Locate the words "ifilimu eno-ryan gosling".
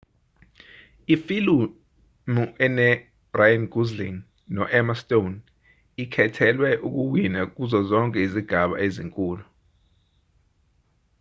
1.15-4.17